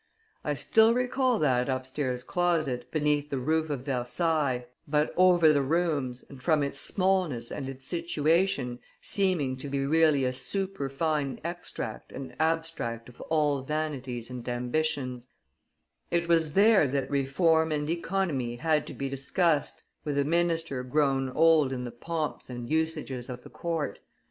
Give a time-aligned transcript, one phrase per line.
[0.43, 6.25] I still recall that upstairs closet, beneath the roof of Versailles, but over the rooms,
[6.27, 12.35] and, from its smallness and its situation, seeming to be really a superfine extract and
[12.39, 15.27] abstract of all vanities and ambitions;
[16.09, 21.29] it was there that reform and economy had to be discussed with a minister grown
[21.29, 23.99] old in the pomps and usages of the court.